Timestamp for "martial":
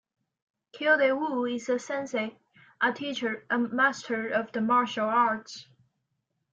4.59-5.05